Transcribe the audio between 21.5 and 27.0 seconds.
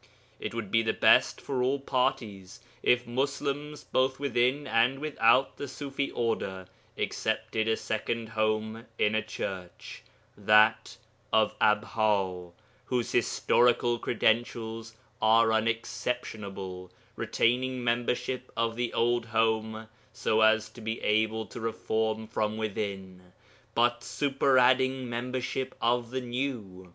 reform from within, but superadding membership of the new.